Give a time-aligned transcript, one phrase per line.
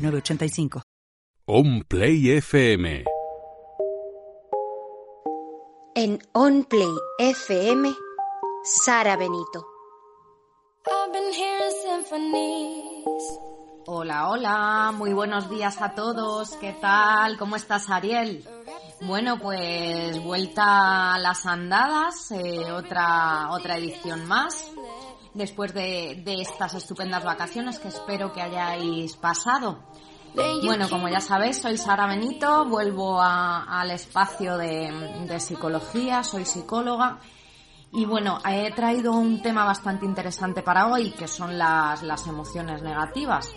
[0.00, 0.82] 985.
[1.46, 3.04] On Play FM.
[5.94, 7.92] En On Play FM,
[8.64, 9.66] Sara Benito.
[13.86, 16.52] Hola, hola, muy buenos días a todos.
[16.60, 17.36] ¿Qué tal?
[17.36, 18.44] ¿Cómo estás, Ariel?
[19.02, 24.70] Bueno, pues vuelta a las andadas, eh, otra, otra edición más
[25.34, 29.78] después de, estas estupendas vacaciones que espero que hayáis pasado.
[30.64, 37.18] Bueno, como ya sabéis, soy Sara Benito, vuelvo al espacio de, psicología, soy psicóloga
[37.92, 42.82] y bueno, he traído un tema bastante interesante para hoy, que son las, las emociones
[42.82, 43.52] negativas.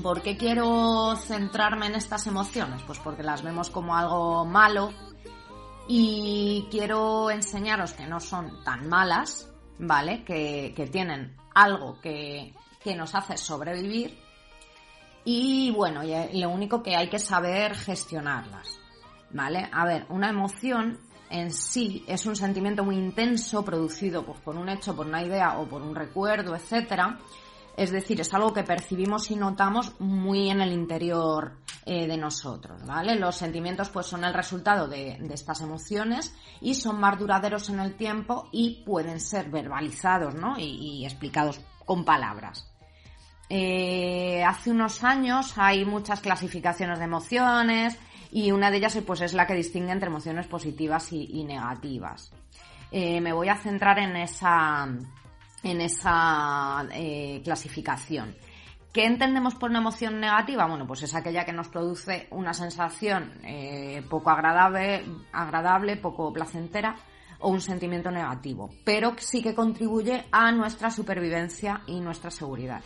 [0.00, 2.82] ¿Por qué quiero centrarme en estas emociones?
[2.86, 4.92] Pues porque las vemos como algo malo
[5.88, 9.49] y quiero enseñaros que no son tan malas,
[9.80, 10.24] ¿vale?
[10.24, 12.54] Que, tienen algo que,
[12.96, 14.18] nos hace sobrevivir
[15.24, 18.80] y bueno, lo único que hay que saber gestionarlas,
[19.30, 19.68] ¿vale?
[19.72, 20.98] A ver, una emoción
[21.30, 25.58] en sí es un sentimiento muy intenso producido pues, por un hecho, por una idea
[25.58, 27.18] o por un recuerdo, etcétera,
[27.76, 32.84] es decir, es algo que percibimos y notamos muy en el interior eh, de nosotros,
[32.84, 33.16] ¿vale?
[33.16, 37.94] Los sentimientos pues son el resultado de, estas emociones y son más duraderos en el
[37.94, 40.56] tiempo y pueden ser verbalizados, ¿no?
[40.58, 42.70] Y, explicados con palabras.
[43.48, 47.98] Eh, hace unos años hay muchas clasificaciones de emociones
[48.30, 52.30] y una de ellas pues, es la que distingue entre emociones positivas y, negativas.
[52.92, 54.86] Eh, me voy a centrar en esa,
[55.62, 58.34] en esa eh, clasificación.
[58.92, 60.66] ¿Qué entendemos por una emoción negativa?
[60.66, 66.96] Bueno, pues es aquella que nos produce una sensación eh, poco agradable, agradable, poco placentera
[67.38, 72.82] o un sentimiento negativo, pero sí que contribuye a nuestra supervivencia y nuestra seguridad.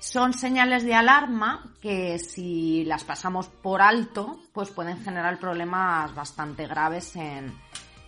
[0.00, 6.66] Son señales de alarma que si las pasamos por alto, pues pueden generar problemas bastante
[6.66, 7.52] graves en,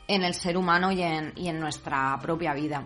[0.06, 2.84] el ser humano y en, y en nuestra propia vida.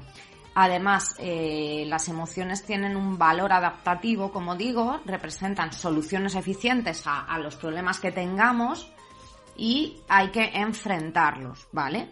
[0.54, 7.56] Además, eh, las emociones tienen un valor adaptativo, como digo, representan soluciones eficientes a, los
[7.56, 8.88] problemas que tengamos
[9.56, 12.10] y hay que enfrentarlos, ¿vale?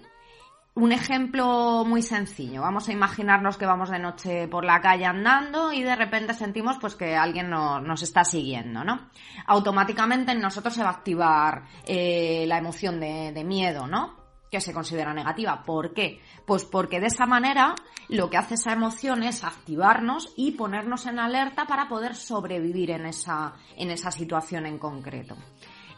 [0.74, 2.62] Un ejemplo muy sencillo.
[2.62, 6.78] Vamos a imaginarnos que vamos de noche por la calle andando y de repente sentimos
[6.80, 9.10] pues que alguien nos está siguiendo, ¿no?
[9.46, 14.21] Automáticamente en nosotros se va a activar eh, la emoción de miedo, ¿no?
[14.52, 15.62] Que se considera negativa.
[15.64, 16.20] ¿Por qué?
[16.46, 17.74] Pues porque de esa manera
[18.10, 23.06] lo que hace esa emoción es activarnos y ponernos en alerta para poder sobrevivir en
[23.06, 25.36] esa, en esa situación en concreto.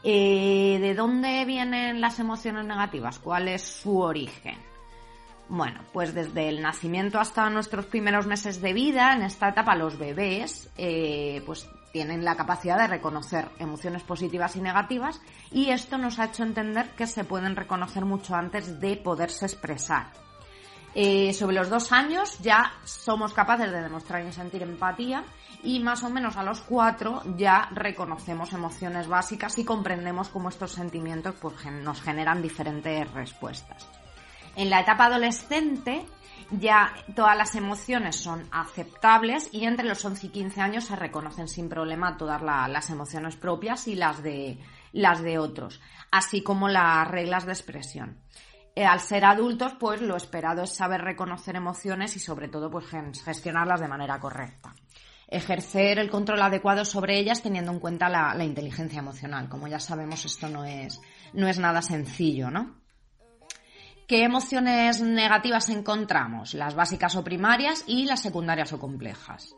[0.04, 3.18] Eh, ¿De dónde vienen las emociones negativas?
[3.18, 4.58] ¿Cuál es su origen?
[5.48, 9.98] Bueno, pues desde el nacimiento hasta nuestros primeros meses de vida, en esta etapa los
[9.98, 15.22] bebés, eh, pues tienen la capacidad de reconocer emociones positivas y negativas
[15.52, 20.08] y esto nos ha hecho entender que se pueden reconocer mucho antes de poderse expresar.
[20.96, 25.22] Eh, sobre los dos años ya somos capaces de demostrar y sentir empatía
[25.62, 30.72] y más o menos a los cuatro ya reconocemos emociones básicas y comprendemos cómo estos
[30.72, 34.03] sentimientos pues, nos generan diferentes respuestas.
[34.56, 36.06] En la etapa adolescente
[36.50, 41.48] ya todas las emociones son aceptables y entre los 11 y 15 años se reconocen
[41.48, 44.58] sin problema todas las emociones propias y las de,
[44.92, 48.18] las de otros, así como las reglas de expresión.
[48.76, 52.86] Eh, al ser adultos, pues lo esperado es saber reconocer emociones y sobre todo pues
[53.24, 54.74] gestionarlas de manera correcta.
[55.28, 59.48] Ejercer el control adecuado sobre ellas teniendo en cuenta la, la inteligencia emocional.
[59.48, 61.00] Como ya sabemos, esto no es,
[61.32, 62.83] no es nada sencillo, ¿no?
[64.06, 66.52] ¿Qué emociones negativas encontramos?
[66.52, 69.56] Las básicas o primarias y las secundarias o complejas.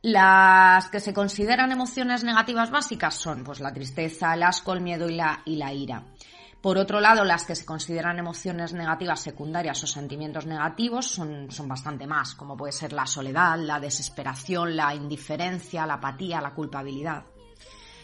[0.00, 5.08] Las que se consideran emociones negativas básicas son pues, la tristeza, el asco, el miedo
[5.10, 5.16] y
[5.56, 6.02] la, ira.
[6.62, 11.68] Por otro lado, las que se consideran emociones negativas secundarias o sentimientos negativos son, son,
[11.68, 17.24] bastante más, como puede ser la soledad, la desesperación, la indiferencia, la apatía, la culpabilidad.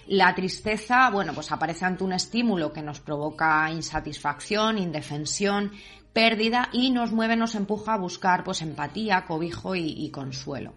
[0.07, 5.73] La tristeza, bueno, pues aparece ante un estímulo que nos provoca insatisfacción, indefensión,
[6.13, 10.75] pérdida y nos mueve, nos empuja a buscar pues empatía, cobijo y, consuelo.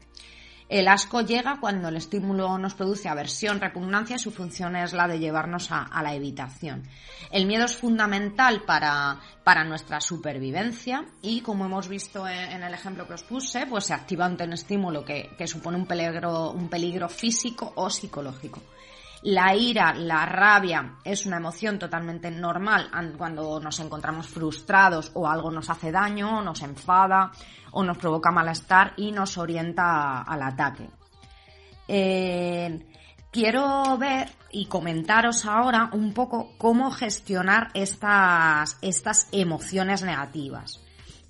[0.70, 5.08] El asco llega cuando el estímulo nos produce aversión, repugnancia y su función es la
[5.08, 6.84] de llevarnos a, la evitación.
[7.32, 13.08] El miedo es fundamental para, para, nuestra supervivencia y como hemos visto en, el ejemplo
[13.08, 16.70] que os puse, pues se activa ante un estímulo que, que supone un peligro, un
[16.70, 18.62] peligro físico o psicológico.
[19.24, 25.50] La ira, la rabia es una emoción totalmente normal cuando nos encontramos frustrados o algo
[25.50, 27.32] nos hace daño, nos enfada
[27.72, 30.90] o nos provoca malestar y nos orienta al ataque.
[31.88, 32.86] Eh,
[33.32, 40.82] quiero ver y comentaros ahora un poco cómo gestionar estas, estas emociones negativas,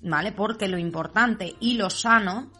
[0.02, 0.32] ¿vale?
[0.32, 2.50] Porque lo importante y lo sano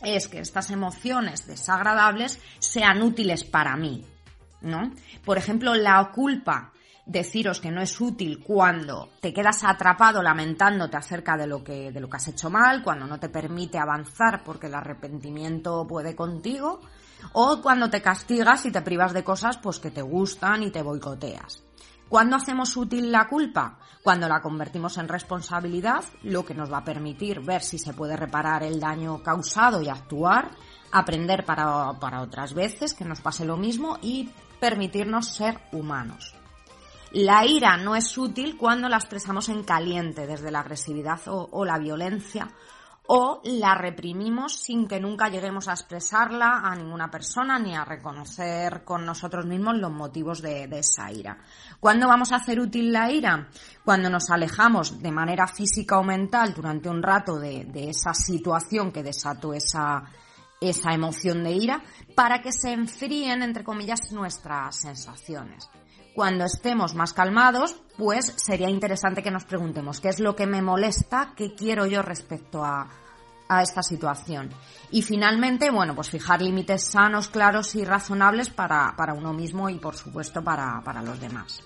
[0.00, 4.06] es que estas emociones desagradables sean útiles para mí,
[4.62, 4.92] ¿no?
[5.24, 6.72] Por ejemplo, la culpa,
[7.06, 12.00] deciros que no es útil cuando te quedas atrapado lamentándote acerca de lo que, de
[12.00, 16.80] lo que has hecho mal, cuando no te permite avanzar porque el arrepentimiento puede contigo,
[17.32, 20.82] o cuando te castigas y te privas de cosas pues que te gustan y te
[20.82, 21.64] boicoteas.
[22.08, 23.78] ¿Cuándo hacemos útil la culpa?
[24.02, 28.16] Cuando la convertimos en responsabilidad, lo que nos va a permitir ver si se puede
[28.16, 30.50] reparar el daño causado y actuar,
[30.90, 34.28] aprender para, para otras veces que nos pase lo mismo y
[34.60, 36.34] permitirnos ser humanos.
[37.12, 41.76] La ira no es útil cuando la expresamos en caliente, desde la agresividad o, la
[41.76, 42.48] violencia,
[43.08, 48.84] o la reprimimos sin que nunca lleguemos a expresarla a ninguna persona ni a reconocer
[48.84, 51.36] con nosotros mismos los motivos de, esa ira.
[51.80, 53.48] ¿Cuándo vamos a hacer útil la ira?
[53.84, 58.92] Cuando nos alejamos de manera física o mental durante un rato de, de esa situación
[58.92, 60.04] que desató esa,
[60.60, 61.82] esa emoción de ira
[62.14, 65.68] para que se enfríen, entre comillas, nuestras sensaciones.
[66.14, 70.60] Cuando estemos más calmados, pues sería interesante que nos preguntemos qué es lo que me
[70.60, 72.88] molesta, qué quiero yo respecto a,
[73.48, 74.50] a esta situación.
[74.90, 79.78] Y finalmente, bueno, pues fijar límites sanos, claros y razonables para, para uno mismo y
[79.78, 81.62] por supuesto para, para los demás.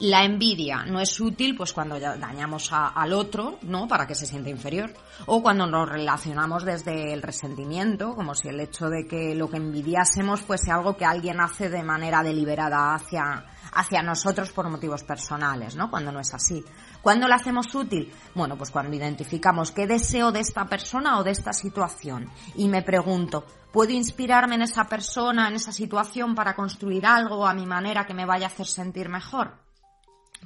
[0.00, 3.86] La envidia no es útil pues cuando dañamos al otro, ¿no?
[3.86, 4.92] Para que se sienta inferior.
[5.26, 9.58] O cuando nos relacionamos desde el resentimiento, como si el hecho de que lo que
[9.58, 15.76] envidiásemos fuese algo que alguien hace de manera deliberada hacia, hacia nosotros por motivos personales,
[15.76, 15.90] ¿no?
[15.90, 16.64] Cuando no es así.
[17.00, 18.12] ¿Cuándo la hacemos útil?
[18.34, 22.82] Bueno, pues cuando identificamos qué deseo de esta persona o de esta situación y me
[22.82, 28.06] pregunto, ¿puedo inspirarme en esa persona, en esa situación para construir algo a mi manera
[28.06, 29.62] que me vaya a hacer sentir mejor?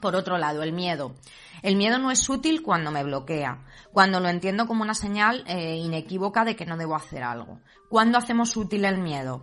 [0.01, 1.15] Por otro lado, el miedo.
[1.63, 5.77] El miedo no es útil cuando me bloquea, cuando lo entiendo como una señal eh,
[5.77, 7.61] inequívoca de que no debo hacer algo.
[7.89, 9.43] ¿Cuándo hacemos útil el miedo?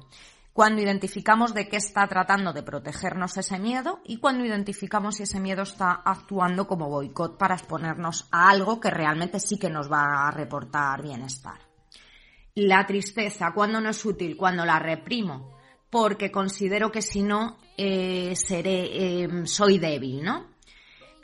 [0.53, 5.39] Cuando identificamos de qué está tratando de protegernos ese miedo y cuando identificamos si ese
[5.39, 10.27] miedo está actuando como boicot para exponernos a algo que realmente sí que nos va
[10.27, 11.59] a reportar bienestar.
[12.53, 14.37] La tristeza, ¿cuándo no es útil?
[14.37, 15.57] Cuando la reprimo,
[15.89, 20.51] porque considero que si no eh, seré, eh, soy débil, ¿no?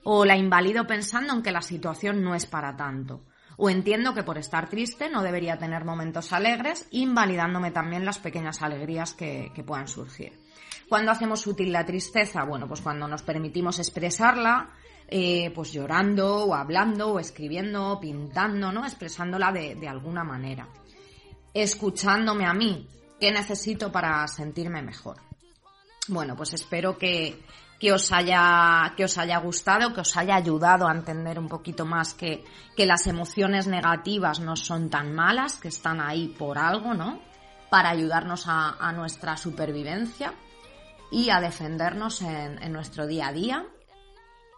[0.05, 3.25] O la invalido pensando en que la situación no es para tanto.
[3.61, 8.61] O entiendo que por estar triste no debería tener momentos alegres, invalidándome también las pequeñas
[8.61, 10.33] alegrías que, puedan surgir.
[10.88, 12.44] ¿Cuándo hacemos útil la tristeza?
[12.45, 14.71] Bueno, pues cuando nos permitimos expresarla,
[15.07, 18.85] eh, pues llorando o hablando o escribiendo o pintando, ¿no?
[18.85, 20.67] Expresándola de, de alguna manera.
[21.53, 22.88] Escuchándome a mí,
[23.19, 25.17] ¿Qué necesito para sentirme mejor?
[26.07, 27.44] Bueno, pues espero que,
[27.93, 32.13] os haya, que os haya gustado, que os haya ayudado a entender un poquito más
[32.13, 32.43] que,
[32.77, 37.19] las emociones negativas no son tan malas, que están ahí por algo, ¿no?
[37.69, 40.33] Para ayudarnos a, nuestra supervivencia
[41.12, 43.65] y a defendernos en, en, nuestro día a día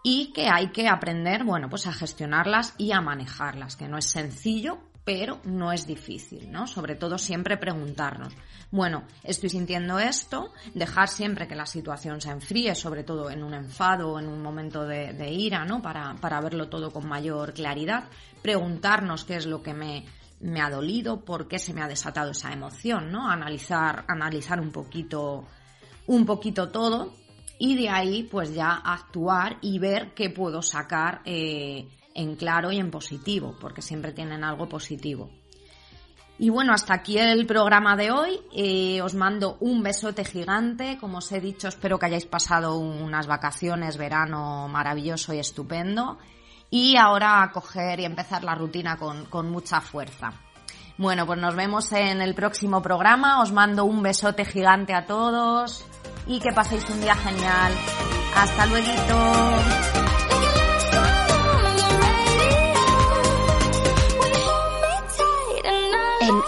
[0.03, 4.05] y que hay que aprender, bueno, pues a gestionarlas y a manejarlas, que no es
[4.05, 6.67] sencillo, pero no es difícil, ¿no?
[6.67, 8.33] Sobre todo siempre preguntarnos,
[8.69, 13.53] bueno, estoy sintiendo esto, dejar siempre que la situación se enfríe, sobre todo en un
[13.53, 15.81] enfado en un momento de, ira, ¿no?
[15.81, 18.05] Para, para, verlo todo con mayor claridad,
[18.41, 20.05] preguntarnos qué es lo que me,
[20.39, 23.29] me ha dolido, por qué se me ha desatado esa emoción, ¿no?
[23.29, 25.47] Analizar, analizar un poquito,
[26.07, 27.13] un poquito todo
[27.59, 32.79] y de ahí pues ya actuar y ver qué puedo sacar eh, en claro y
[32.79, 35.29] en positivo, porque siempre tienen algo positivo.
[36.41, 38.39] Y bueno, hasta aquí el programa de hoy.
[38.51, 40.97] Eh, os mando un besote gigante.
[40.99, 46.17] Como os he dicho, espero que hayáis pasado unas vacaciones, verano maravilloso y estupendo.
[46.71, 50.33] Y ahora a coger y empezar la rutina con, con mucha fuerza.
[50.97, 53.41] Bueno, pues nos vemos en el próximo programa.
[53.43, 55.85] Os mando un besote gigante a todos
[56.25, 57.73] y que paséis un día genial.
[58.35, 59.90] Hasta luego.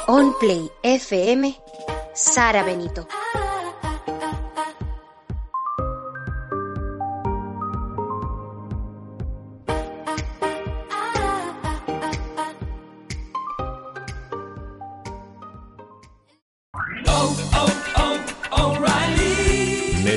[0.08, 1.56] On Play FM,
[2.14, 3.23] Sara Benito.